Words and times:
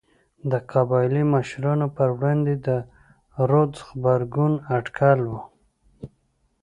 د 0.51 0.53
قبایلي 0.71 1.23
مشرانو 1.33 1.87
پر 1.97 2.09
وړاندې 2.17 2.53
د 2.67 2.69
رودز 3.49 3.79
غبرګون 3.89 4.53
اټکل 4.77 5.19
و. 5.31 5.33